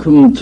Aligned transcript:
금 0.00 0.32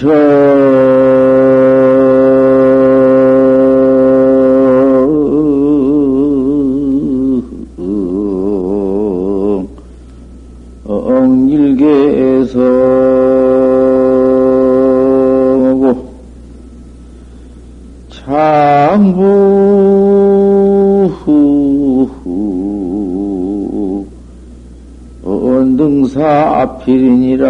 무사 26.09 26.79
필이니라 26.79 27.45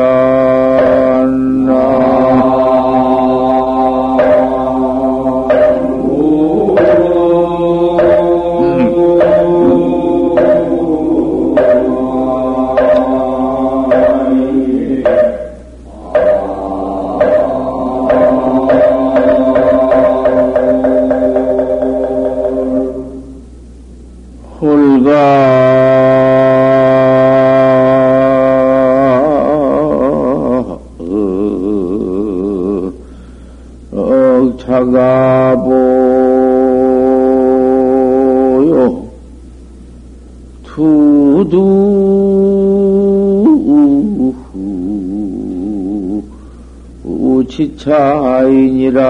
시차인이라. 47.58 49.02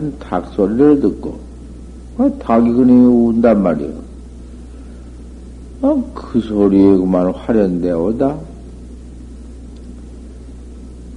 처 0.00 0.18
닭소리를 0.18 1.00
듣고, 1.00 1.38
아, 2.18 2.30
닭이 2.38 2.72
그냥 2.72 3.28
운단 3.28 3.62
말이요. 3.62 3.90
아, 5.82 6.02
그 6.14 6.40
소리에 6.40 6.96
그만 6.96 7.32
화련되오다. 7.32 8.38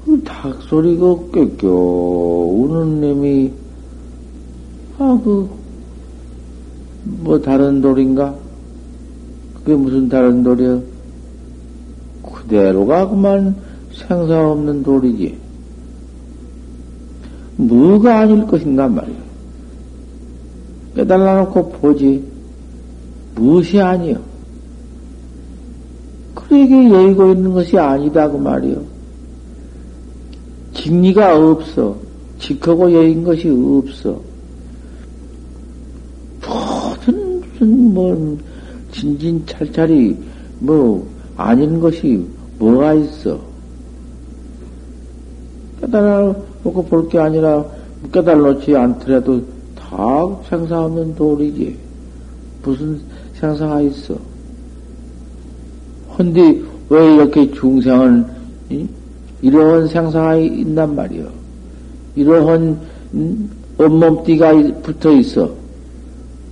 그 0.05 0.23
닭 0.23 0.61
소리가 0.63 1.15
껴껴 1.31 1.67
우는 1.69 3.01
놈이, 3.01 3.51
아, 4.97 5.19
그, 5.23 5.49
뭐 7.03 7.39
다른 7.39 7.81
돌인가? 7.81 8.33
그게 9.55 9.75
무슨 9.75 10.09
다른 10.09 10.41
돌이야? 10.41 10.79
그대로가 12.23 13.07
그만 13.09 13.55
생사 13.91 14.49
없는 14.51 14.83
돌이지. 14.83 15.37
뭐가 17.59 18.19
아닐 18.19 18.45
것인가 18.47 18.87
말이야. 18.87 19.17
깨달아 20.95 21.43
놓고 21.43 21.69
보지. 21.71 22.23
무엇이 23.35 23.79
아니요. 23.79 24.17
그에게 26.33 26.89
여의고 26.89 27.31
있는 27.33 27.53
것이 27.53 27.77
아니다, 27.77 28.29
그 28.29 28.37
말이요. 28.37 28.81
직리가 30.73 31.37
없어. 31.37 31.95
직하고 32.39 32.93
여인 32.93 33.23
것이 33.23 33.49
없어. 33.49 34.19
모든, 36.41 37.41
무슨, 37.41 37.93
뭐, 37.93 38.37
진진찰찰이, 38.91 40.17
뭐, 40.59 41.05
아닌 41.35 41.79
것이 41.79 42.25
뭐가 42.57 42.93
있어. 42.93 43.39
깨달아 45.81 46.48
놓고 46.63 46.85
볼게 46.85 47.19
아니라 47.19 47.63
깨달놓지 48.11 48.75
않더라도 48.75 49.41
다 49.75 50.27
생사 50.49 50.85
없는 50.85 51.15
도리지. 51.15 51.77
무슨 52.63 52.99
생사가 53.33 53.81
있어. 53.81 54.15
헌데 56.17 56.61
왜 56.89 57.15
이렇게 57.15 57.51
중생은 57.51 58.25
이러한 59.41 59.87
생사가 59.87 60.35
있단 60.35 60.95
말이요. 60.95 61.27
이러한 62.15 62.79
음, 63.13 63.49
온몸띠가 63.77 64.81
붙어 64.81 65.11
있어. 65.13 65.49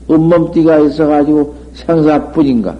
온몸띠가 0.07 0.79
있어가지고 0.79 1.56
생사뿐인가? 1.74 2.78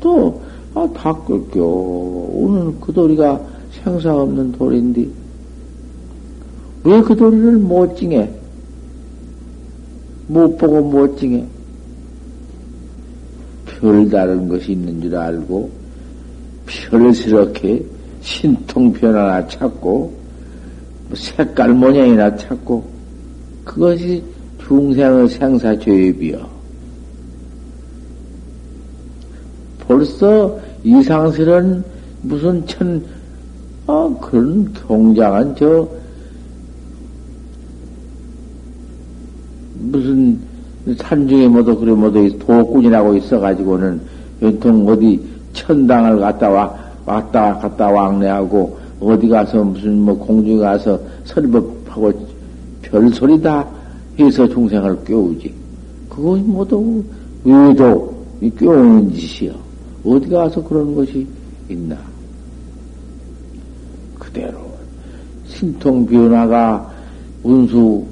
또, 0.00 0.40
아, 0.74 0.88
다 0.94 1.12
꺾여. 1.12 1.62
오늘 1.62 2.72
그 2.80 2.92
도리가 2.92 3.38
생사 3.82 4.14
없는 4.14 4.52
돌인데, 4.52 5.08
왜 6.84 7.00
그 7.02 7.14
도리를 7.14 7.52
못 7.58 7.96
징해? 7.96 8.30
못 10.28 10.56
보고 10.56 10.80
못 10.82 11.18
징해? 11.18 11.44
별다른 13.66 14.48
것이 14.48 14.72
있는 14.72 15.00
줄 15.00 15.16
알고, 15.16 15.70
별스럽게 16.66 17.84
신통변 18.22 19.14
하나 19.14 19.46
찾고, 19.46 20.12
뭐 21.08 21.16
색깔 21.16 21.74
모양이나 21.74 22.34
찾고, 22.36 22.84
그것이 23.64 24.22
중생의 24.66 25.28
생사죄입이여. 25.28 26.60
벌써 29.80 30.58
이상스런 30.84 31.84
무슨 32.22 32.64
천, 32.66 33.04
아, 33.90 34.08
그런 34.20 34.72
경장한 34.86 35.56
저, 35.56 35.88
무슨 39.80 40.38
산중에 40.96 41.48
뭐도 41.48 41.76
그래 41.76 41.92
뭐도 41.92 42.38
도꾼이라고 42.38 43.16
있어가지고는 43.16 44.00
연통 44.42 44.86
어디 44.86 45.20
천당을 45.54 46.20
갔다 46.20 46.48
와, 46.48 46.72
왔다 47.04 47.58
갔다 47.58 47.90
왕래하고 47.90 48.78
어디 49.00 49.28
가서 49.28 49.64
무슨 49.64 50.02
뭐 50.02 50.16
공중에 50.16 50.58
가서 50.58 51.00
설법하고 51.24 52.12
별소리다 52.82 53.66
해서 54.20 54.48
중생을 54.48 55.02
깨우지. 55.04 55.52
그것이 56.08 56.42
모두 56.42 57.02
의도 57.44 58.14
깨우는 58.56 59.12
짓이요. 59.14 59.52
어디 60.04 60.28
가서 60.28 60.62
그런 60.62 60.94
것이 60.94 61.26
있나? 61.68 61.96
그대로 64.32 64.58
신통 65.46 66.06
변화가 66.06 66.90
운수 67.42 68.04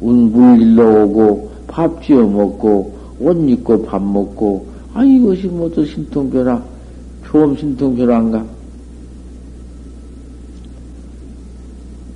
운물 0.00 0.60
일러 0.60 1.04
오고 1.04 1.50
밥 1.66 2.02
지어 2.02 2.26
먹고 2.26 2.96
옷 3.20 3.36
입고 3.48 3.82
밥 3.82 4.02
먹고 4.02 4.66
아 4.94 5.04
이것이 5.04 5.46
모두 5.48 5.84
신통 5.84 6.30
변화 6.30 6.62
처음 7.26 7.56
신통 7.56 7.94
변화인가? 7.96 8.44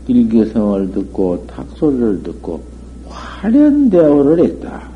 일개성을 0.09 0.91
듣고 0.93 1.47
탁소리를 1.47 2.23
듣고 2.25 2.61
화련 3.09 3.89
대화를 3.91 4.45
했다. 4.45 4.89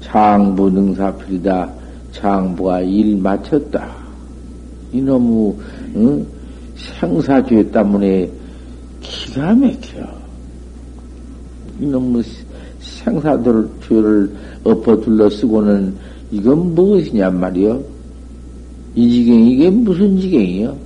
장부 0.00 0.70
능사필이다. 0.70 1.72
장부가 2.12 2.82
일 2.82 3.16
마쳤다. 3.16 4.01
이놈의 4.92 5.54
응? 5.96 6.26
생사죄 6.76 7.70
때문에 7.70 8.30
기가 9.00 9.54
막혀. 9.54 10.06
이놈의 11.80 12.22
생사들 12.80 13.68
죄를 13.88 14.34
엎어 14.64 15.00
둘러 15.00 15.28
쓰고는 15.30 15.94
이건 16.30 16.74
무엇이냔 16.74 17.38
말이요? 17.38 17.82
이 18.94 19.10
지경 19.10 19.40
이게 19.40 19.70
무슨 19.70 20.18
지경이요? 20.18 20.76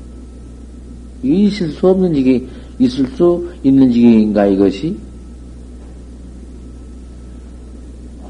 있을 1.23 1.71
수 1.71 1.89
없는 1.89 2.15
지경, 2.15 2.47
있을 2.79 3.07
수 3.09 3.49
있는 3.63 3.91
지경인가 3.91 4.47
이것이? 4.47 4.97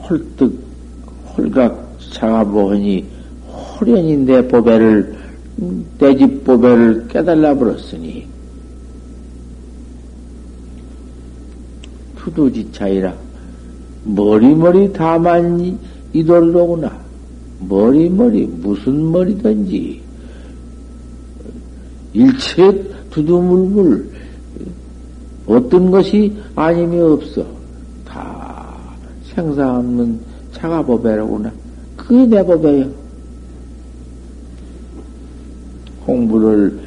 홀뜩 0.08 0.58
홀각 1.37 1.87
호련히 3.81 4.17
내 4.17 4.46
보배를 4.46 5.16
내집 5.99 6.44
보배를 6.44 7.08
깨달라 7.08 7.55
버렸으니 7.55 8.26
투두지차이라 12.17 13.14
머리머리 14.05 14.93
다만 14.93 15.79
이돌로구나 16.12 16.99
머리머리 17.69 18.47
무슨 18.47 19.11
머리든지 19.11 20.03
일체 22.12 22.85
두두물물 23.11 24.11
어떤 25.47 25.91
것이 25.91 26.37
아님이 26.55 27.00
없어 27.00 27.47
다 28.05 28.76
생사 29.35 29.79
없는 29.79 30.20
자가보배로구나 30.53 31.53
그게 31.97 32.26
내 32.26 32.44
법이에요. 32.44 33.06
공부를 36.06 36.79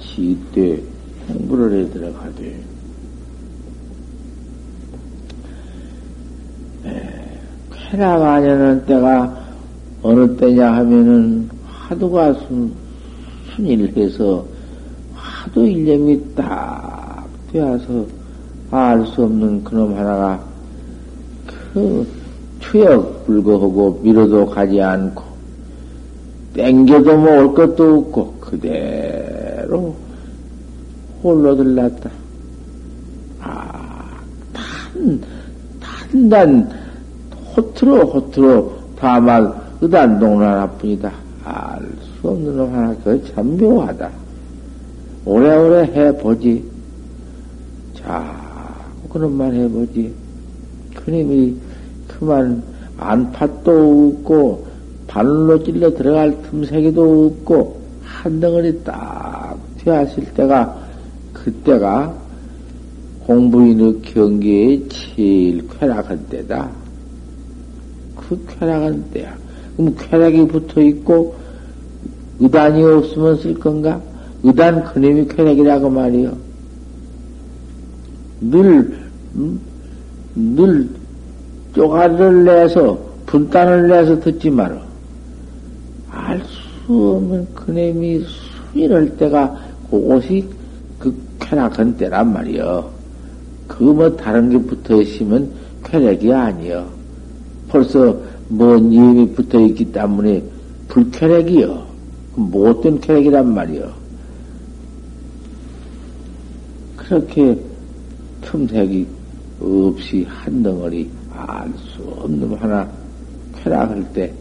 지때 0.00 0.80
공부를 1.26 1.80
해 1.84 1.90
들어가되 1.90 2.60
쾌락 7.90 8.22
아니는 8.22 8.86
때가 8.86 9.42
어느 10.02 10.36
때냐 10.36 10.72
하면은 10.72 11.48
하도가 11.66 12.32
순, 12.34 12.72
순일 13.54 13.92
해서 13.96 14.46
하도 15.14 15.66
일념이 15.66 16.18
딱 16.34 17.26
되어서 17.52 18.06
알 18.70 19.04
수 19.04 19.24
없는 19.24 19.62
그놈 19.64 19.94
하나가 19.94 20.42
그 21.74 22.06
추역 22.60 23.26
불거하고 23.26 24.00
밀어도 24.02 24.46
가지 24.46 24.80
않고 24.80 25.22
땡겨도 26.54 27.18
뭐 27.18 27.52
것도 27.52 27.98
없고 27.98 28.31
그대로 28.52 29.96
홀로 31.22 31.56
들났다. 31.56 32.10
아, 33.40 34.20
탄, 34.52 35.20
탄단, 35.80 36.70
호트로, 37.56 38.06
호트로, 38.06 38.72
다만, 38.96 39.52
의단동을 39.80 40.46
하나뿐이다. 40.46 41.12
알 41.44 41.80
수 42.20 42.28
없는 42.28 42.56
놈 42.56 42.72
하나, 42.72 42.94
그참 43.02 43.56
묘하다. 43.56 44.10
오래오래 45.24 45.84
해보지. 45.84 46.64
자, 47.94 48.38
그놈만 49.10 49.54
해보지. 49.54 50.14
그님이 50.94 51.56
그만 52.06 52.62
안팎도 52.98 54.16
없고 54.18 54.66
바늘로 55.06 55.64
찔러 55.64 55.94
들어갈 55.94 56.40
틈새기도 56.42 57.26
없고 57.26 57.81
한 58.22 58.38
덩어리 58.38 58.84
딱 58.84 59.58
되었을 59.78 60.24
때가 60.34 60.80
그때가 61.32 62.14
공부인의 63.26 64.00
경계에 64.02 64.80
제일 64.88 65.66
쾌락한 65.66 66.26
때다. 66.26 66.70
그 68.14 68.46
쾌락한 68.46 69.10
때야. 69.12 69.36
그럼 69.76 69.96
쾌락이 69.98 70.46
붙어 70.46 70.80
있고 70.82 71.34
의단이 72.38 72.84
없으면 72.84 73.38
쓸 73.38 73.54
건가? 73.54 74.00
의단 74.44 74.84
그놈이 74.84 75.26
쾌락이라고 75.26 75.90
말이요. 75.90 76.36
늘, 78.40 78.98
음? 79.34 79.60
늘 80.36 80.88
쪼가리를 81.74 82.44
내서 82.44 82.96
분단을 83.26 83.88
내서 83.88 84.20
듣지 84.20 84.48
마라. 84.48 84.80
알 86.10 86.40
수 86.44 86.71
없는 86.88 87.54
그놈이 87.54 88.24
수일할 88.72 89.16
때가 89.16 89.58
그것이 89.90 90.44
그 90.98 91.14
쾌락한 91.40 91.96
때란 91.96 92.32
말이여. 92.32 92.90
그 93.68 93.84
뭐 93.84 94.14
다른 94.16 94.50
게 94.50 94.58
붙어 94.58 95.00
있으면 95.00 95.50
쾌락이 95.84 96.32
아니여. 96.32 96.88
벌써 97.68 98.16
뭔 98.48 98.92
이름이 98.92 99.32
붙어 99.32 99.60
있기 99.60 99.92
때문에 99.92 100.42
불쾌락이여. 100.88 101.86
못된 102.36 103.00
쾌락이란 103.00 103.54
말이여. 103.54 103.92
그렇게 106.96 107.58
틈새기 108.42 109.06
없이 109.60 110.26
한 110.28 110.62
덩어리 110.62 111.08
알 111.34 111.72
수 111.78 112.02
없는 112.02 112.54
하나 112.56 112.88
쾌락할 113.62 114.12
때 114.12 114.32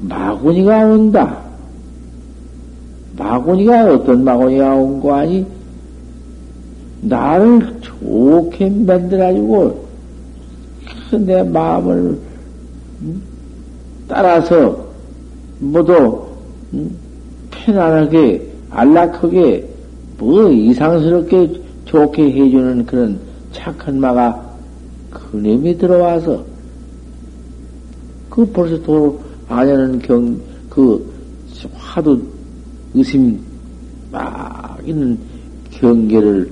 마구니가 0.00 0.86
온다. 0.86 1.38
마구니가 3.16 3.92
어떤 3.92 4.24
마구니가 4.24 4.74
온 4.74 5.00
거 5.00 5.14
아니? 5.14 5.46
나를 7.02 7.78
좋게 7.80 8.68
만들어가지고 8.70 9.88
내 11.20 11.42
마음을 11.42 12.18
따라서 14.06 14.86
모두 15.58 16.26
편안하게 17.50 18.46
안락하게 18.70 19.66
뭐 20.18 20.50
이상스럽게 20.50 21.60
좋게 21.86 22.32
해주는 22.32 22.86
그런 22.86 23.18
착한 23.52 23.98
마가 23.98 24.50
그놈이 25.10 25.76
들어와서 25.78 26.44
그 28.28 28.44
벌써 28.46 28.80
도 28.82 29.20
아냐는 29.50 29.98
경, 29.98 30.40
그 30.68 31.12
화두 31.74 32.22
의심 32.94 33.38
막 34.12 34.78
있는 34.86 35.18
경계를 35.70 36.50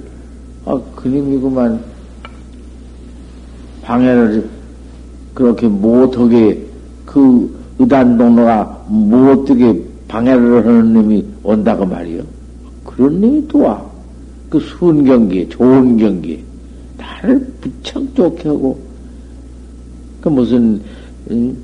아, 0.65 0.79
그놈이구만 0.97 1.81
방해를 3.83 4.49
그렇게 5.33 5.69
못하게 5.69 6.61
그 7.07 7.57
의단 7.79 8.19
동로가 8.19 8.85
못되게 8.89 9.81
방해를 10.09 10.67
하는 10.67 10.93
놈이 10.93 11.25
온다고 11.45 11.87
말이요. 11.87 12.23
그런 12.85 13.21
놈이 13.21 13.47
또 13.47 13.61
와. 13.61 13.89
그 14.51 14.59
순경계, 14.59 15.49
좋은 15.51 15.97
경계. 15.99 16.43
나를 16.97 17.39
부쩍 17.61 18.15
좋게 18.15 18.49
하고, 18.49 18.79
그 20.23 20.29
무슨, 20.31 20.81
음, 21.31 21.57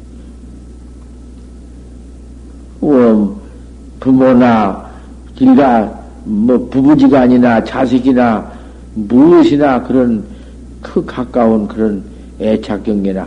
뭐, 2.85 3.41
부모나, 3.99 4.91
길가, 5.35 5.91
뭐, 6.25 6.69
부부지간이나 6.69 7.65
자식이나, 7.65 8.53
무엇이나 8.95 9.83
그런 9.83 10.23
그 10.83 11.03
가까운 11.07 11.67
그런 11.67 12.05
애착 12.39 12.85
경계나, 12.85 13.27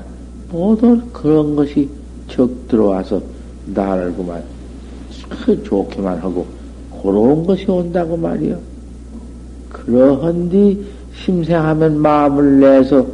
모든 0.51 1.01
그런 1.11 1.55
것이 1.55 1.89
적 2.27 2.47
들어와서 2.67 3.19
나를 3.73 4.13
그만 4.13 4.43
그 5.27 5.63
좋게만 5.63 6.19
하고, 6.19 6.45
그런 7.01 7.43
것이 7.43 7.65
온다고 7.67 8.15
말이요. 8.15 8.59
그러한뒤 9.69 10.85
심생하면 11.15 11.99
마음을 11.99 12.59
내서 12.59 13.05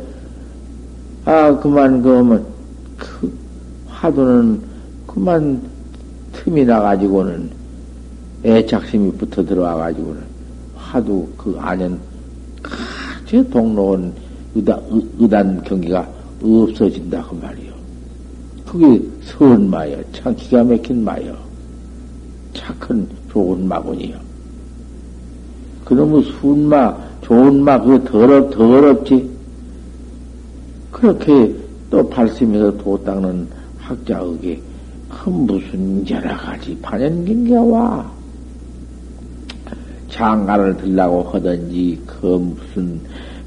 아 1.24 1.58
그만 1.58 2.02
그러면 2.02 2.46
그 2.98 3.32
화두는 3.88 4.62
그만 5.08 5.73
틈이 6.44 6.66
나가지고는 6.66 7.50
애착심이 8.44 9.14
붙어 9.14 9.46
들어와 9.46 9.76
가지고는 9.76 10.22
화두 10.76 11.28
그 11.38 11.56
안엔 11.60 11.98
아주 12.64 13.50
동로원 13.50 14.14
의단, 14.56 14.80
의단 15.20 15.64
경기가 15.64 16.08
없어진다 16.42 17.24
그 17.24 17.36
말이요. 17.36 17.74
그게 18.66 19.02
선마여 19.24 20.04
참 20.12 20.36
기가 20.36 20.64
막힌 20.64 21.04
마여 21.04 21.36
착한 22.54 23.08
좋은 23.32 23.68
마군이요. 23.68 24.18
그놈의 25.86 26.24
순마 26.24 26.96
좋은 27.24 27.64
마, 27.64 27.80
그거 27.80 28.04
더럽, 28.04 28.52
더럽지. 28.52 29.30
그렇게 30.92 31.56
또 31.90 32.08
발심해서 32.10 32.78
도 32.78 33.02
닦는 33.04 33.48
학자에게 33.80 34.56
그 34.56 34.73
무슨 35.30 36.10
여러 36.10 36.36
가지 36.38 36.78
반연경계가 36.82 37.62
와. 37.62 38.12
장가를 40.10 40.78
들라고 40.78 41.24
하든지, 41.24 42.00
그 42.06 42.26
무슨, 42.26 43.00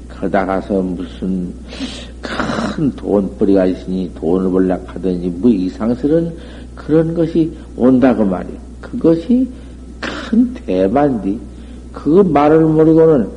그 0.07 0.19
거다 0.19 0.45
가서 0.45 0.81
무슨 0.81 1.53
큰 2.21 2.91
돈벌이가 2.91 3.65
있으니 3.67 4.11
돈을 4.15 4.51
벌려 4.51 4.79
하든지 4.85 5.29
뭐 5.29 5.49
이상스러운 5.51 6.35
그런 6.75 7.13
것이 7.13 7.51
온다고 7.75 8.25
말이야. 8.25 8.57
그것이 8.81 9.47
큰 10.01 10.53
대만디. 10.53 11.39
그 11.93 12.21
말을 12.21 12.65
모르고는 12.65 13.29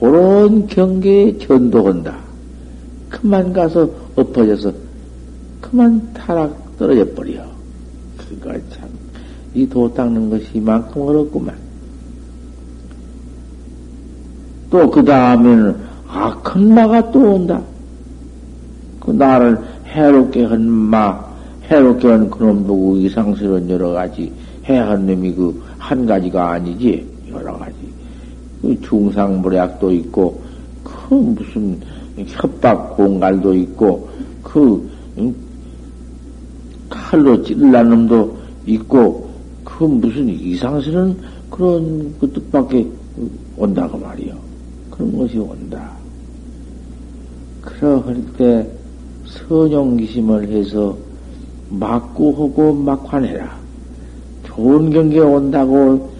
그런 0.00 0.66
경계에 0.66 1.38
전도한다. 1.38 2.16
그만 3.08 3.52
가서 3.52 3.88
엎어져서 4.16 4.72
그만 5.60 6.12
타락 6.12 6.76
떨어져 6.78 7.04
버려. 7.14 7.44
그거 8.40 8.52
참, 8.70 8.88
이 9.54 9.66
도 9.66 9.92
닦는 9.92 10.30
것이 10.30 10.46
이만큼 10.54 11.02
어렵구만. 11.02 11.54
또 14.70 14.90
그 14.90 15.04
다음에는 15.04 15.76
악한 16.08 16.74
마가 16.74 17.10
또 17.10 17.34
온다. 17.34 17.60
그 19.00 19.10
나를 19.10 19.58
해롭게 19.86 20.44
한 20.44 20.66
마, 20.68 21.18
해롭게 21.70 22.08
한 22.08 22.30
그놈도 22.30 22.96
이상스러운 22.98 23.68
여러 23.68 23.90
가지 23.90 24.32
해한 24.68 25.06
놈이 25.06 25.34
그 25.34 25.62
한 25.82 26.06
가지가 26.06 26.52
아니지. 26.52 27.04
여러 27.32 27.58
가지. 27.58 27.74
그 28.62 28.80
중상불약도 28.82 29.90
있고, 29.92 30.40
그 30.84 31.14
무슨 31.14 31.78
협박 32.26 32.96
공갈도 32.96 33.52
있고, 33.54 34.08
그 34.42 34.88
칼로 37.12 37.42
찔러난 37.42 37.90
놈도 37.90 38.38
있고, 38.64 39.28
그 39.64 39.84
무슨 39.84 40.30
이상스러운 40.30 41.14
그런 41.50 42.14
그 42.18 42.32
뜻밖에 42.32 42.86
온다고 43.54 43.98
말이요. 43.98 44.34
그런 44.90 45.18
것이 45.18 45.36
온다. 45.36 45.92
그러할 47.60 48.16
때 48.38 48.66
선용기심을 49.26 50.48
해서 50.48 50.96
막고 51.68 52.32
하고 52.32 52.72
막환해라. 52.72 53.58
좋은 54.44 54.90
경계 54.90 55.18
온다고 55.20 56.10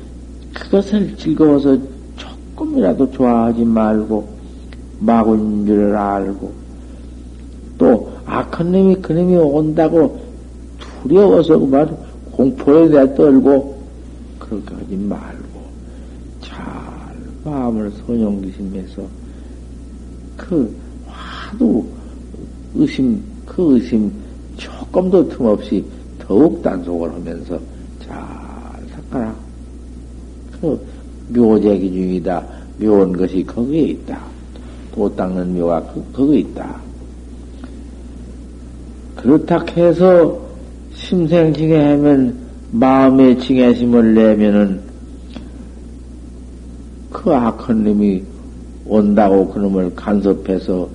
그것을 0.52 1.16
즐거워서 1.16 1.78
조금이라도 2.16 3.10
좋아하지 3.12 3.64
말고 3.64 4.28
막은 5.00 5.64
줄 5.64 5.96
알고 5.96 6.52
또 7.78 8.12
악한 8.26 8.72
놈이 8.72 8.96
그 8.96 9.14
놈이 9.14 9.36
온다고 9.36 10.31
두려워서 11.02 11.58
그만 11.58 11.96
공포에 12.30 12.88
대해 12.88 13.14
떨고 13.14 13.76
그렇게 14.38 14.74
하지 14.74 14.96
말고 14.96 15.60
잘 16.40 16.56
마음을 17.44 17.90
선용기심해서 18.06 19.02
그 20.36 20.74
화두 21.06 21.84
의심 22.74 23.22
그 23.44 23.74
의심 23.74 24.10
조금도 24.56 25.28
틈없이 25.28 25.84
더욱 26.18 26.62
단속을 26.62 27.12
하면서 27.12 27.58
잘 28.00 28.16
닦아라. 29.10 29.34
그 30.60 30.80
묘제 31.28 31.78
기 31.78 31.92
중이다. 31.92 32.46
묘한 32.78 33.12
것이 33.12 33.44
거기에 33.44 33.82
있다. 33.88 34.20
도 34.94 35.14
닦는 35.14 35.58
묘가 35.58 35.82
그, 35.92 36.04
거기에 36.12 36.40
있다. 36.40 36.80
그렇다 39.16 39.64
해서 39.76 40.41
심생징에 41.02 41.90
하면 41.92 42.34
마음의 42.70 43.38
징해심을 43.40 44.14
내면은 44.14 44.80
그 47.10 47.32
악한 47.32 47.84
놈이 47.84 48.22
온다고 48.86 49.48
그놈을 49.48 49.94
간섭해서 49.94 50.88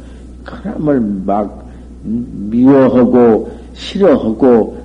그놈을 0.46 1.02
막 1.26 1.68
미워하고 2.04 3.52
싫어하고 3.74 4.78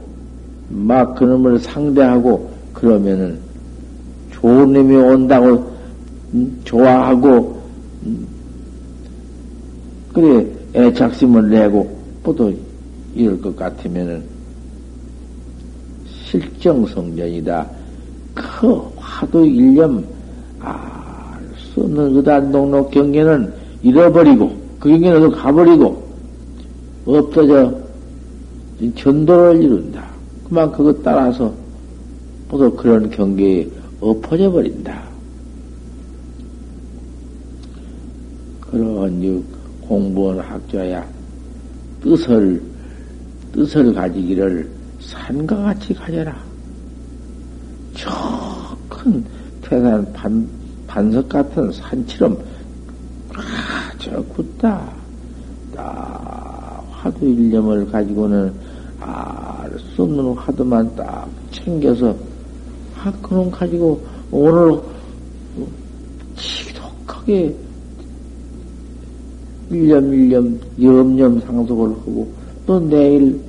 막 0.69 1.15
그놈을 1.15 1.59
상대하고 1.61 2.51
그러면은 2.73 3.39
좋은 4.33 4.73
놈이 4.73 4.97
온다고 4.97 5.73
좋아하고 6.65 7.63
그래 10.13 10.47
애착심을 10.75 11.49
내고 11.49 11.97
또 12.25 12.53
이럴 13.15 13.41
것 13.41 13.55
같으면은 13.55 14.32
실정성전이다. 16.33 17.67
그 18.35 18.91
화두 18.97 19.45
일념 19.45 20.05
알수 20.61 21.83
없는 21.83 22.17
의단동록 22.17 22.91
경계는 22.91 23.53
잃어버리고 23.83 24.51
그 24.81 24.89
경계는 24.89 25.31
가버리고 25.33 26.03
없어져 27.05 27.75
전도를 28.97 29.63
이룬다. 29.63 30.11
그만 30.49 30.73
그것 30.73 31.03
따라서 31.03 31.53
모두 32.49 32.71
그런 32.73 33.11
경계에 33.11 33.69
엎어져 34.01 34.51
버린다. 34.51 35.03
그런 38.61 39.45
공부한 39.83 40.39
학자야 40.39 41.05
뜻을 42.03 42.63
뜻을 43.53 43.93
가지기를 43.93 44.82
산과 45.07 45.57
같이 45.57 45.95
가져라. 45.95 46.37
저 47.95 48.53
큰 49.03 49.25
태산 49.61 50.13
반, 50.13 50.49
반석 50.87 51.29
같은 51.29 51.73
산처럼 51.73 52.39
아저 53.35 54.23
굳다. 54.23 54.93
딱 55.75 56.87
화두 56.93 57.25
일념을 57.27 57.91
가지고는 57.91 58.53
알수 59.01 60.03
없는 60.03 60.35
화두만 60.35 60.95
딱 60.95 61.29
챙겨서 61.51 62.15
아 62.97 63.11
그놈 63.23 63.51
가지고 63.51 64.01
오늘 64.31 64.81
지독하게 66.37 67.57
일념 69.71 70.15
일념 70.15 70.61
염념 70.81 71.41
상속을 71.41 71.89
하고 71.91 72.33
또 72.67 72.79
내일 72.79 73.41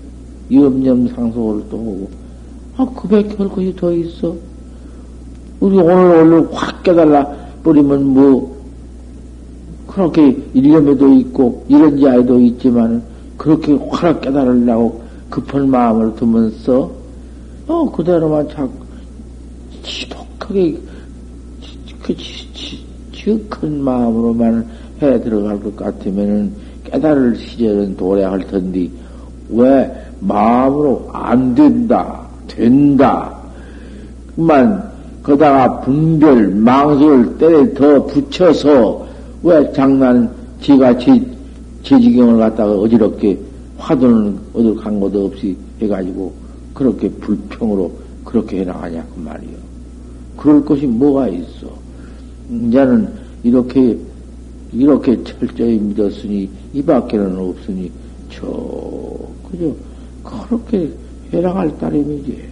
염념 0.56 1.08
상속을 1.10 1.64
또 1.70 1.78
하고. 1.78 2.10
아 2.76 2.86
그밖에 3.02 3.36
할 3.36 3.50
것이 3.50 3.76
더 3.76 3.92
있어? 3.94 4.36
우리 5.60 5.78
오늘 5.78 5.94
오늘 5.94 6.48
확 6.52 6.84
깨달라 6.84 7.26
버리면 7.64 8.06
뭐 8.06 8.54
그렇게 9.88 10.36
일념에도 10.54 11.08
있고 11.14 11.64
이런 11.70 12.00
자에도 12.00 12.40
있지만 12.40 13.02
그렇게 13.38 13.74
확 13.90 14.20
깨달으려고 14.22 15.02
급한 15.30 15.70
마음을 15.70 16.16
두면서 16.16 16.92
어 17.68 17.92
그대로만 17.92 18.50
자꾸 18.50 18.72
지독하게 19.84 20.78
그 22.04 22.16
지극한 23.14 23.82
마음으로만 23.82 24.68
해 25.02 25.22
들어갈 25.22 25.62
것 25.62 25.76
같으면은 25.76 26.54
깨달을 26.84 27.36
시절은 27.38 27.96
도래할 27.96 28.46
텐데 28.48 28.90
왜 29.50 30.03
마음으로 30.28 31.10
안 31.12 31.54
된다 31.56 32.22
된다 32.48 33.34
그만 34.36 34.92
거다가 35.24 35.82
분별 35.82 36.50
망설 36.50 37.38
때에 37.38 37.74
더 37.74 38.06
붙여서 38.06 39.08
왜 39.44 39.72
장난 39.74 40.30
지가 40.62 40.98
지, 40.98 41.26
지지경을 41.84 42.38
갖다가 42.40 42.72
어지럽게 42.74 43.38
화두는 43.78 44.38
어딜 44.54 44.76
간 44.76 45.00
것도 45.00 45.26
없이 45.26 45.56
해가지고 45.82 46.34
그렇게 46.74 47.10
불평으로 47.10 47.92
그렇게 48.24 48.62
해나가냐 48.62 49.06
그 49.14 49.20
말이요. 49.20 49.58
그럴 50.38 50.64
것이 50.66 50.88
뭐가 50.88 51.28
있어? 51.28 51.68
이제는 52.50 53.10
이렇게 53.44 53.98
이렇게 54.72 55.22
철저히 55.24 55.78
믿었으니 55.78 56.50
이 56.74 56.82
밖에는 56.82 57.38
없으니 57.38 57.92
저 58.30 58.48
그저 59.52 59.74
그렇게 60.24 60.92
해나갈 61.32 61.76
따름이지. 61.78 62.44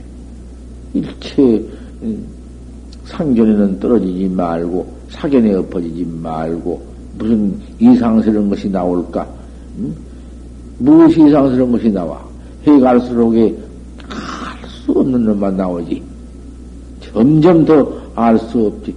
일체 0.94 1.42
음, 2.04 2.25
상견에는 3.06 3.80
떨어지지 3.80 4.28
말고 4.30 4.86
사견에 5.10 5.54
엎어지지 5.56 6.06
말고 6.22 6.82
무슨 7.18 7.60
이상스러운 7.80 8.50
것이 8.50 8.70
나올까? 8.70 9.28
응? 9.80 9.94
무엇이 10.80 11.25
이상스러운 11.28 11.72
것이 11.72 11.90
나와? 11.90 12.22
해 12.68 12.80
갈수록에 12.80 13.56
알 14.10 14.70
수 14.70 14.92
없는 14.92 15.24
놈만 15.25 15.56
나오지. 15.58 16.01
점점 17.01 17.66
더 17.66 18.01
알 18.16 18.38
수 18.38 18.66
없지. 18.68 18.94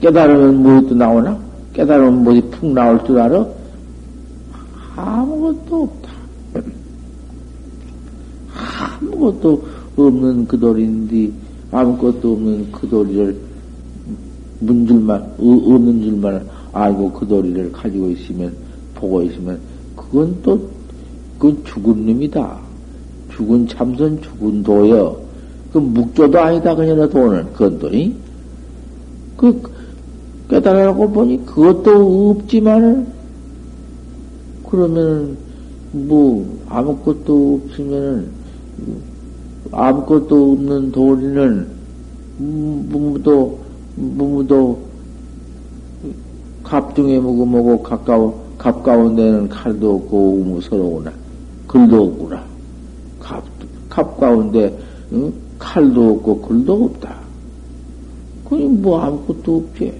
깨달으면 0.00 0.62
무엇도 0.62 0.94
나오나? 0.94 1.38
깨달으면 1.72 2.24
무엇이 2.24 2.40
푹 2.50 2.72
나올 2.72 3.02
줄 3.04 3.18
알아? 3.18 3.46
아무것도 4.96 5.82
없다. 5.82 6.05
아무것도 9.16 9.64
없는 9.96 10.46
그 10.46 10.58
돌인데, 10.58 11.32
아무것도 11.72 12.32
없는 12.32 12.70
그 12.70 12.88
돌을 12.88 13.36
문줄만, 14.60 15.34
없는 15.38 16.02
줄만 16.02 16.46
알고 16.72 17.12
그 17.12 17.26
도리를 17.26 17.72
가지고 17.72 18.10
있으면, 18.10 18.52
보고 18.94 19.22
있으면, 19.22 19.58
그건 19.96 20.36
또, 20.42 20.60
그건 21.38 21.64
죽은 21.64 22.06
놈이다. 22.06 22.58
죽은 23.34 23.66
참선, 23.68 24.20
죽은 24.22 24.62
도여. 24.62 25.18
그 25.72 25.78
묵조도 25.78 26.38
아니다, 26.38 26.74
그녀의 26.74 27.10
도는. 27.10 27.52
그건 27.52 27.78
또, 27.78 27.88
이? 27.88 28.14
그, 29.36 29.60
깨달아고 30.48 31.10
보니 31.10 31.44
그것도 31.44 32.30
없지만은, 32.30 33.06
그러면은, 34.70 35.36
뭐, 35.92 36.58
아무것도 36.68 37.62
없으면은, 37.64 38.45
아무것도 39.72 40.52
없는 40.52 40.92
도리는, 40.92 41.68
무무도, 42.38 43.58
무무도, 43.96 44.80
갑중에 46.62 47.18
묵고 47.18 47.46
뭐고 47.46 47.82
가까워, 47.82 48.46
가까운 48.58 49.16
데는 49.16 49.48
칼도 49.48 49.96
없고 49.96 50.32
우무서러우나, 50.34 51.12
글도 51.66 52.04
없구나. 52.04 52.44
갑, 53.20 53.42
갑 53.88 54.18
가운데, 54.18 54.78
응? 55.12 55.32
칼도 55.58 56.14
없고 56.14 56.40
글도 56.42 56.84
없다. 56.84 57.16
그니 58.48 58.64
뭐 58.66 59.00
아무것도 59.00 59.56
없지. 59.56 59.92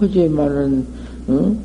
허제만은, 0.00 0.86
응? 1.28 1.58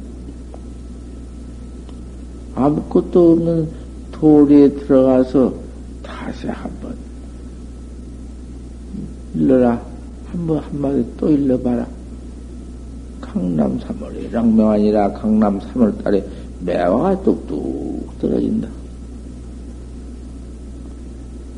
아무것도 2.55 3.31
없는 3.31 3.80
도리에 4.21 4.69
들어가서 4.69 5.51
다시 6.03 6.45
한번 6.45 6.95
일러라. 9.33 9.81
한번 10.27 10.59
한마디 10.59 11.03
또 11.17 11.27
일러봐라. 11.31 11.87
강남 13.19 13.79
3월이 13.79 14.31
랑명아니라 14.31 15.13
강남 15.13 15.59
3월 15.59 16.03
달에 16.03 16.23
매화가 16.59 17.23
뚝뚝 17.23 18.19
떨어진다. 18.19 18.67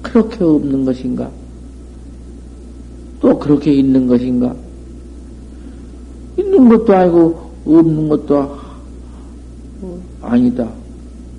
그렇게 0.01 0.43
없는 0.43 0.85
것인가? 0.85 1.29
또 3.19 3.37
그렇게 3.37 3.73
있는 3.73 4.07
것인가? 4.07 4.55
있는 6.37 6.69
것도 6.69 6.95
아니고 6.95 7.51
없는 7.65 8.07
것도 8.07 8.57
아니다. 10.21 10.82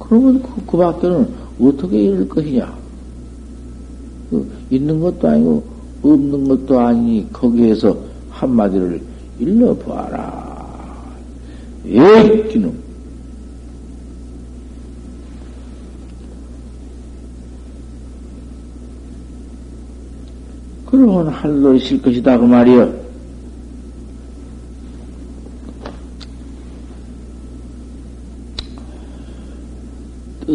그러면 0.09 0.43
그, 0.43 0.67
그 0.67 0.77
밖에는 0.77 1.29
어떻게 1.61 2.03
이럴 2.03 2.29
것이냐? 2.29 2.77
그 4.31 4.51
있는 4.71 5.01
것도 5.01 5.29
아니고 5.29 5.65
없는 6.03 6.49
것도 6.49 6.79
아니니 6.79 7.33
거기에서 7.33 7.97
한마디를 8.31 9.01
일러봐라. 9.39 10.55
에이, 11.87 12.49
기놈. 12.49 12.75
그러면 20.87 21.29
할로 21.29 21.75
있을 21.75 22.01
것이다, 22.01 22.39
그 22.39 22.45
말이여. 22.45 23.04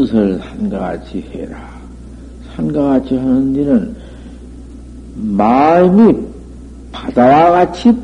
뜻을 0.09 0.39
산과 0.39 0.79
같이 0.79 1.21
해라. 1.31 1.69
산과 2.55 2.81
같이 2.81 3.15
하는 3.15 3.53
데는 3.53 3.95
마음이 5.15 6.15
바다와 6.91 7.51
같이 7.51 7.95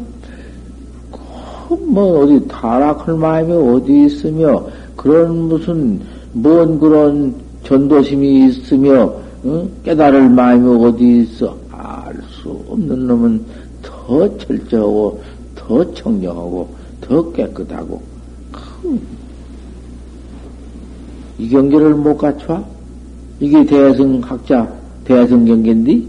뭐 1.87 2.19
어디 2.23 2.47
타락할 2.47 3.15
마음이 3.15 3.51
어디 3.51 4.05
있으며 4.05 4.65
그런 4.95 5.35
무슨 5.49 5.99
뭔 6.33 6.79
그런 6.79 7.33
전도심이 7.63 8.47
있으며 8.47 9.11
응? 9.45 9.69
깨달을 9.83 10.29
마음이 10.29 10.85
어디 10.85 11.21
있어 11.21 11.57
알 11.71 12.15
수 12.43 12.49
없는 12.69 13.07
놈은 13.07 13.43
더 13.81 14.37
철저하고 14.37 15.21
더 15.55 15.93
청정하고 15.93 16.69
더 17.01 17.31
깨끗하고 17.31 18.01
이 21.37 21.49
경계를 21.49 21.95
못 21.95 22.17
갖춰? 22.17 22.63
이게 23.39 23.65
대승 23.65 24.21
학자 24.23 24.67
대승 25.03 25.45
경계인데? 25.45 26.01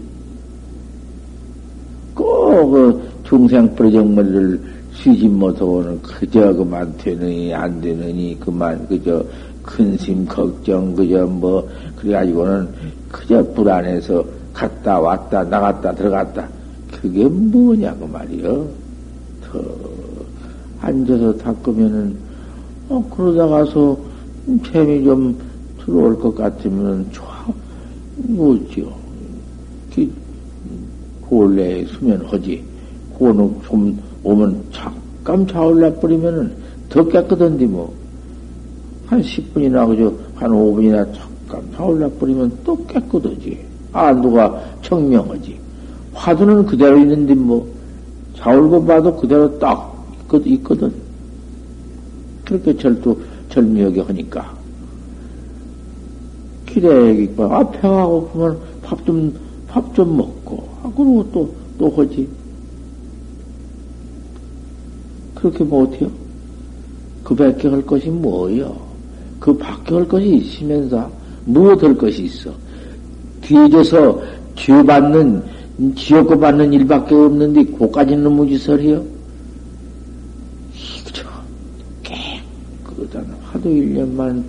꼭그 2.15 3.01
중생 3.23 3.73
프로정머리를 3.75 4.61
쉬지 4.93 5.27
못하고는 5.27 6.01
그저 6.01 6.53
그만 6.53 6.91
되느니 6.97 7.53
안 7.53 7.79
되느니 7.79 8.37
그만 8.39 8.87
그저 8.87 9.23
근심 9.61 10.25
걱정 10.25 10.95
그저 10.95 11.25
뭐 11.25 11.67
그래가지고는 11.97 12.67
그저 13.11 13.43
불안해서 13.53 14.23
갔다 14.53 14.99
왔다 14.99 15.43
나갔다 15.43 15.93
들어갔다. 15.93 16.47
그게 16.91 17.25
뭐냐고 17.27 18.07
말이여. 18.07 18.67
더 19.43 19.61
앉아서 20.81 21.37
닦으면은 21.37 22.15
어 22.89 23.03
그러다가서 23.15 23.97
템이 24.63 25.03
좀 25.03 25.37
들어올 25.83 26.19
것 26.19 26.33
같으면 26.35 27.07
좋아 27.11 27.45
뭐지요 28.15 29.07
고을내에 31.21 31.85
수면하지 31.85 32.63
고는 33.17 33.61
좀 33.63 33.99
오면 34.23 34.63
잠깐 34.71 35.47
차올라 35.47 35.91
버리면은 35.95 36.53
더 36.89 37.05
깨끗한데 37.07 37.65
뭐. 37.65 37.93
한 39.07 39.21
10분이나 39.21 39.87
그저 39.87 40.13
한 40.35 40.51
5분이나 40.51 41.05
잠깐 41.13 41.63
차올라 41.75 42.09
버리면 42.09 42.59
또 42.63 42.75
깨끗하지. 42.85 43.65
아, 43.93 44.13
누가 44.13 44.61
청명하지. 44.81 45.57
화두는 46.13 46.65
그대로 46.65 46.97
있는데 46.99 47.33
뭐. 47.35 47.67
차올고 48.35 48.85
봐도 48.85 49.15
그대로 49.15 49.57
딱 49.59 49.93
있거든. 50.45 50.93
그렇게 52.45 52.77
절도, 52.77 53.19
절묘하게 53.57 54.01
하니까. 54.01 54.55
길에, 56.67 57.27
앞에 57.37 57.79
가고 57.79 58.27
보면 58.27 58.59
밥 58.83 59.03
좀, 59.05 59.33
밥 59.67 59.93
좀 59.95 60.17
먹고, 60.17 60.69
아, 60.83 60.91
그러고 60.95 61.27
또, 61.31 61.55
또 61.79 61.89
하지. 61.89 62.27
그렇게 65.33 65.63
못해요? 65.63 66.09
그 67.23 67.33
밖에 67.35 67.67
할 67.67 67.81
것이 67.85 68.09
뭐요? 68.09 68.75
그 69.39 69.55
밖에 69.57 69.95
할 69.95 70.07
것이 70.07 70.35
있으면서 70.35 71.09
무엇 71.45 71.81
할 71.81 71.95
것이 71.97 72.23
있어? 72.23 72.51
뒤져서 73.41 74.21
죄 74.55 74.83
받는, 74.83 75.43
지옥고 75.95 76.37
받는 76.39 76.73
일밖에 76.73 77.15
없는데, 77.15 77.63
고까지는 77.65 78.31
무지설 78.31 78.81
해요? 78.81 79.03
그죠? 81.05 81.27
깨끗한 82.03 83.25
하도 83.67 83.73
1년만 83.73 84.43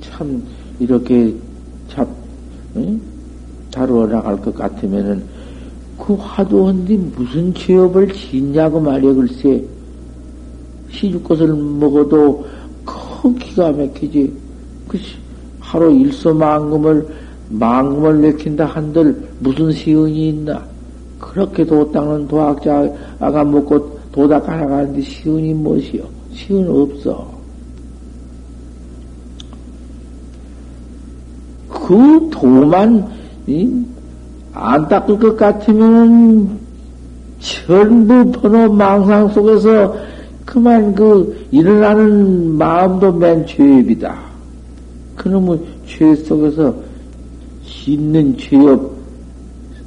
참 0.00 0.42
이렇게 0.80 1.34
잡, 1.88 2.08
응? 2.76 3.00
다루어 3.70 4.06
나갈 4.06 4.40
것 4.40 4.54
같으면은, 4.54 5.22
그 5.98 6.14
화두한데 6.14 6.96
무슨 7.16 7.52
죄업을 7.54 8.12
짓냐고 8.12 8.80
말이야, 8.80 9.12
글쎄. 9.12 9.62
시주것을 10.90 11.54
먹어도 11.54 12.46
그 12.84 13.34
기가 13.34 13.70
막히지. 13.72 14.32
그 14.88 14.98
하루 15.60 15.92
일소만금을 15.92 17.06
만금을 17.50 18.22
내킨다 18.22 18.64
한들 18.64 19.28
무슨 19.40 19.70
시은이 19.70 20.28
있나? 20.30 20.64
그렇게 21.18 21.64
도 21.64 21.90
닦는 21.92 22.28
도학자가 22.28 23.44
먹고 23.44 23.98
도다 24.12 24.40
가나가는데 24.40 25.02
시은이 25.02 25.52
무엇이요? 25.54 26.04
시은 26.32 26.68
없어. 26.70 27.37
그 31.88 32.28
도만 32.30 33.02
안 34.52 34.88
닦을 34.88 35.18
것 35.18 35.34
같으면 35.38 36.58
전부 37.40 38.30
번호 38.30 38.70
망상 38.70 39.26
속에서 39.30 39.96
그만 40.44 40.94
그 40.94 41.46
일어나는 41.50 42.58
마음도 42.58 43.10
맨 43.10 43.46
죄업이다. 43.46 44.18
그놈의 45.16 45.60
죄 45.86 46.14
속에서 46.14 46.74
있는 47.86 48.36
죄업 48.36 48.92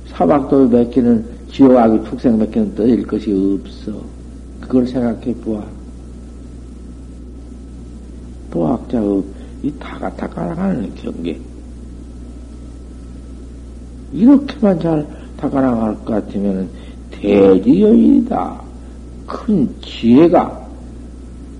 사박도 0.08 0.70
몇 0.70 0.90
개는 0.90 1.24
지옥하기 1.52 2.10
축생 2.10 2.40
몇 2.40 2.50
개는 2.50 2.74
떠일 2.74 3.06
것이 3.06 3.60
없어. 3.64 3.92
그걸 4.60 4.88
생각해 4.88 5.36
보아. 5.46 5.64
도학자의 8.50 9.24
이 9.62 9.72
다가타가나가는 9.80 10.92
경계. 10.96 11.40
이렇게만 14.13 14.80
잘 14.80 15.06
다가나갈 15.38 15.95
것 16.00 16.06
같으면 16.06 16.67
대지여인이다. 17.12 18.62
큰 19.28 19.69
지혜가 19.82 20.67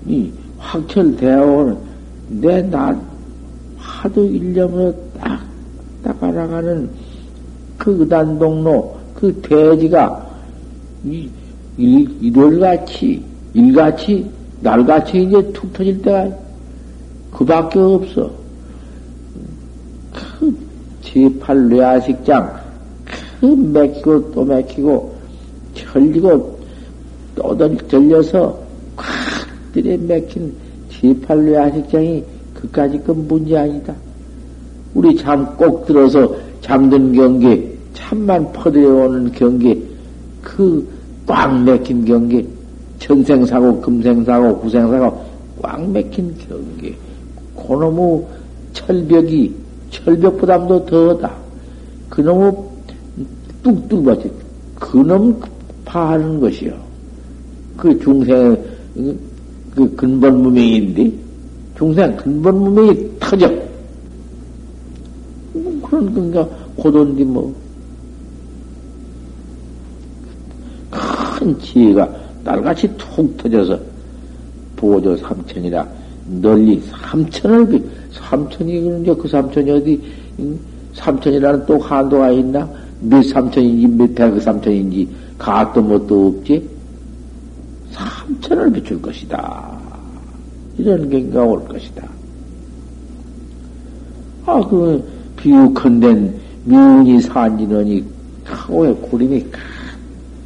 이 0.06 0.30
확철되어 0.58 1.76
내나 2.28 3.00
하도 3.76 4.24
일념으로 4.24 4.94
딱, 5.18 5.40
딱 6.02 6.22
알아가는 6.22 6.90
그 7.78 8.00
의단동로, 8.00 8.96
그 9.14 9.32
대지가 9.42 10.30
이, 11.04 11.28
일, 11.76 12.08
일월같이, 12.20 13.24
일같이, 13.54 14.30
날같이 14.60 15.22
이제 15.22 15.52
툭 15.52 15.72
터질 15.72 16.00
때가 16.02 16.28
그 17.32 17.44
밖에 17.44 17.78
없어. 17.78 18.41
그 21.12 21.20
제8뇌아식장, 21.20 22.60
그 23.40 23.46
맥히고 23.46 24.32
또 24.32 24.44
맥히고, 24.44 25.14
철리고 25.74 26.58
또 27.34 27.56
절려서 27.88 28.58
콱 28.96 29.06
들에 29.72 29.96
맥힌 29.96 30.52
제8뇌아식장이 30.90 32.22
그까지 32.54 33.02
건 33.02 33.26
문제 33.26 33.56
아니다. 33.56 33.94
우리 34.94 35.16
잠 35.16 35.44
꼭 35.56 35.86
들어서 35.86 36.34
잠든 36.60 37.12
경계, 37.12 37.72
참만 37.94 38.50
퍼들어오는 38.52 39.32
경계, 39.32 39.78
그 40.42 41.02
꽉 41.26 41.62
맥힌 41.62 42.04
경계, 42.04 42.44
천생사고, 42.98 43.80
금생사고, 43.80 44.58
구생사고, 44.58 45.24
꽉 45.62 45.90
맥힌 45.90 46.34
경계, 46.36 46.94
그놈의 47.56 48.26
철벽이, 48.72 49.54
철벽보다도 49.92 50.84
더하다. 50.86 51.32
그놈의 52.08 52.52
뚝뚝 53.62 54.04
맞지. 54.04 54.30
그놈 54.74 55.40
파하는 55.84 56.40
것이요. 56.40 56.74
그 57.76 57.98
중생, 58.00 58.56
그 59.74 59.94
근본 59.94 60.42
무명인데, 60.42 61.12
중생 61.78 62.16
근본 62.16 62.56
무명이 62.58 63.10
터져. 63.20 63.48
그런 65.52 66.12
건가, 66.14 66.48
고돈디 66.76 67.24
뭐. 67.24 67.54
큰 70.90 71.58
지혜가 71.60 72.08
날같이 72.44 72.88
툭 72.96 73.36
터져서 73.36 73.78
보조 74.76 75.16
삼천이라 75.16 75.86
널리 76.26 76.80
삼천을, 76.80 77.84
삼천이, 78.12 78.80
그런데 78.80 79.14
그 79.14 79.28
삼천이 79.28 79.70
어디, 79.70 80.00
삼천이라는 80.94 81.66
또 81.66 81.78
한도가 81.78 82.30
있나? 82.30 82.68
몇 83.00 83.22
삼천인지, 83.24 83.86
몇배그 83.88 84.40
삼천인지, 84.40 85.08
가도 85.38 85.82
뭣도 85.82 86.28
없지? 86.28 86.68
삼천을 87.90 88.72
비출 88.72 89.02
것이다. 89.02 89.78
이런 90.78 91.10
경우가 91.10 91.42
올 91.42 91.64
것이다. 91.68 92.08
아, 94.46 94.60
그, 94.68 95.02
비유컨된 95.36 96.34
미운이 96.64 97.20
산지는이 97.20 98.04
카오의 98.44 98.94
구름이 99.02 99.44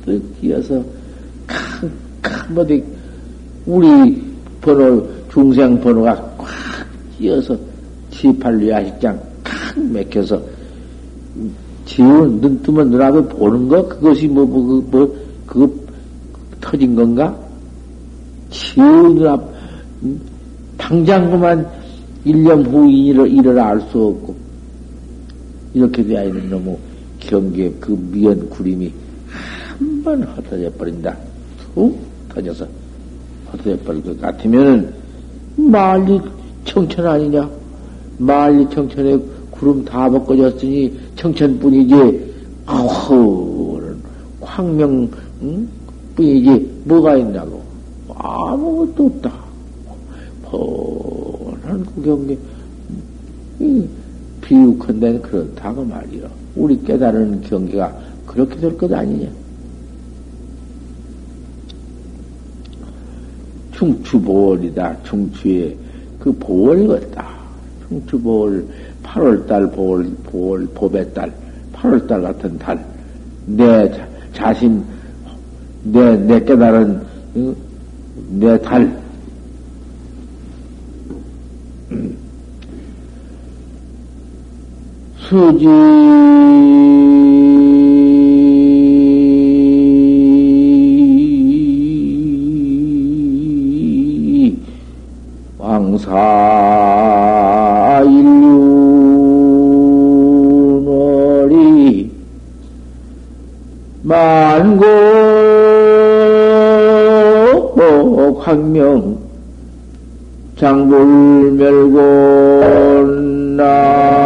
가득 0.05 0.41
끼어서 0.41 0.83
큰, 1.47 1.91
큰, 2.23 2.59
어디, 2.59 2.83
우리 3.67 4.23
번호, 4.61 5.07
중생 5.37 5.79
번호가 5.83 6.15
꽉 6.39 6.47
끼어서 7.19 7.55
지팔리 8.11 8.73
아식장 8.73 9.21
칵 9.45 9.79
맥혀서 9.93 10.41
지우 11.85 12.25
눈 12.41 12.63
뜨면 12.63 12.89
눈 12.91 13.03
앞에 13.03 13.21
보는 13.29 13.69
거 13.69 13.87
그것이 13.87 14.29
뭐, 14.29 14.47
뭐, 14.47 14.65
그, 14.67 14.97
뭐, 14.97 15.17
그거 15.45 15.71
터진 16.59 16.95
건가? 16.95 17.37
지우 18.49 19.13
눈 19.13 19.29
앞, 19.29 19.45
당장 20.79 21.31
그만 21.31 21.71
1년 22.25 22.67
후 22.67 22.91
일을, 22.91 23.31
일을 23.31 23.59
알 23.59 23.79
수 23.93 24.03
없고, 24.07 24.35
이렇게 25.75 26.03
되어 26.03 26.25
있는 26.25 26.49
너무 26.49 26.79
경계 27.21 27.71
그 27.79 27.93
미연 28.11 28.49
구림이 28.49 28.91
한 29.79 30.03
번 30.03 30.23
흩어져 30.23 30.71
버린다. 30.79 31.15
툭 31.75 31.95
터져서 32.31 32.67
흩어져 33.51 33.77
버릴 33.85 34.03
것 34.03 34.19
같으면은 34.19 35.06
말리 35.57 36.21
청천 36.65 37.07
아니냐? 37.07 37.49
말리 38.19 38.69
청천에 38.71 39.19
구름 39.51 39.85
다 39.85 40.09
벗겨졌으니 40.11 40.99
청천뿐이지, 41.17 41.95
아우는 42.67 43.97
광명, 44.41 45.09
응? 45.43 45.69
뿐이지, 46.15 46.83
뭐가 46.85 47.17
있나고. 47.17 47.63
아무것도 48.15 49.07
없다. 49.07 49.33
뻔한 50.45 51.85
구경계, 51.87 52.39
비유컨 54.43 55.01
대는 55.01 55.23
그렇다고 55.23 55.85
말이요. 55.85 56.29
우리 56.55 56.83
깨달은 56.85 57.43
경계가 57.43 57.93
그렇게 58.27 58.57
될 58.57 58.77
것 58.77 58.93
아니냐. 58.93 59.29
충추보월이다. 63.77 65.03
충추의 65.05 65.77
그 66.19 66.33
보월이었다. 66.33 67.27
충추보월, 67.89 68.67
8월달 69.03 69.73
보월, 69.73 70.11
보월, 70.25 70.67
보배달, 70.75 71.33
8월달 71.73 72.23
같은 72.23 72.59
달. 72.59 72.85
내 73.47 73.91
자, 74.33 74.53
신 74.53 74.83
내, 75.85 76.17
내 76.17 76.43
깨달은, 76.43 77.01
내 78.31 78.61
달. 78.61 79.07
수지 85.19 85.67
광명 108.47 109.19
장불 110.57 111.51
멸고 111.59 113.57
나 113.57 114.26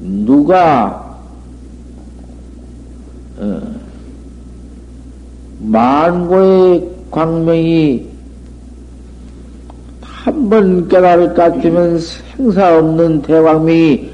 누가 0.00 1.18
어, 3.38 3.62
만고의 5.60 6.88
광명이 7.10 8.14
한 10.24 10.48
번 10.48 10.88
깨달을 10.88 11.28
것 11.28 11.34
같으면 11.34 11.98
생사 11.98 12.78
없는 12.78 13.20
대광명이 13.22 14.10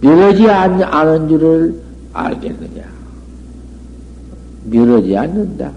멸하지 0.00 0.48
않은 0.48 1.28
줄을 1.28 1.74
알겠느냐? 2.12 2.82
멸하지 4.64 5.16
않는다. 5.16 5.72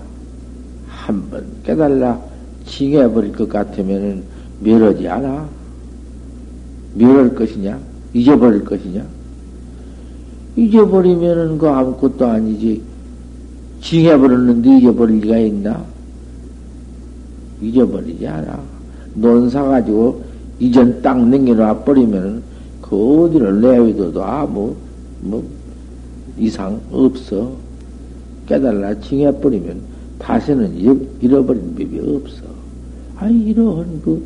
한 0.87 1.29
번 1.31 1.43
깨달라 1.63 2.19
징해버릴 2.65 3.31
것 3.33 3.49
같으면 3.49 4.23
멸하지 4.61 5.07
않아. 5.07 5.47
멸할 6.95 7.33
것이냐? 7.35 7.79
잊어버릴 8.13 8.63
것이냐? 8.63 9.03
잊어버리면은 10.55 11.57
그 11.57 11.67
아무것도 11.67 12.25
아니지. 12.25 12.81
징해버렸는데 13.81 14.77
잊어버릴 14.77 15.19
리가 15.21 15.37
있나? 15.37 15.83
잊어버리지 17.61 18.27
않아. 18.27 18.59
논사 19.15 19.63
가지고 19.63 20.23
이전 20.59 21.01
땅 21.01 21.29
남겨놔 21.29 21.83
버리면은 21.83 22.41
그 22.81 23.23
어디를 23.23 23.61
내외도도 23.61 24.23
아무, 24.23 24.75
뭐, 25.21 25.43
이상 26.37 26.79
없어. 26.91 27.51
깨달라 28.45 28.93
징해버리면 28.99 29.81
다시는 30.19 30.75
잃어버린 31.21 31.75
법이 31.75 31.99
없어. 31.99 32.43
아, 33.17 33.27
이러한 33.27 34.01
그, 34.03 34.23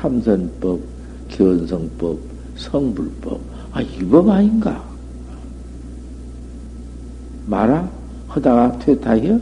참선법, 0.00 0.80
견성법, 1.28 2.18
성불법, 2.56 3.40
아, 3.72 3.82
이 3.82 3.98
법 4.08 4.28
아닌가? 4.30 4.82
말아? 7.46 7.88
하다가 8.28 8.78
퇴타해? 8.78 9.38